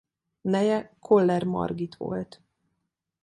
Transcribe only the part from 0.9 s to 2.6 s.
Koller Margit volt.